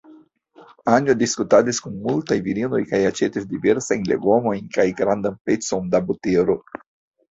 [0.93, 6.63] Anjo diskutadis kun multaj virinoj kaj aĉetis diversajn legomojn kaj grandan pecon da butero.